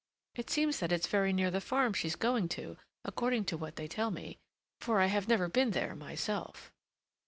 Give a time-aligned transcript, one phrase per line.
[0.33, 3.87] It seems that it's very near the farm she's going to, according to what they
[3.87, 4.39] tell me;
[4.79, 6.71] for I have never been there myself."